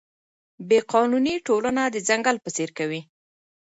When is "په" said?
2.41-2.49